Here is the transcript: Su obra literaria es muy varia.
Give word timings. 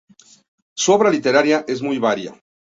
Su 0.73 0.93
obra 0.93 1.11
literaria 1.11 1.63
es 1.67 1.83
muy 1.83 1.99
varia. 1.99 2.33